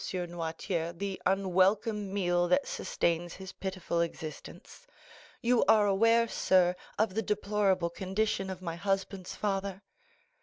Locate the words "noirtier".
0.01-0.97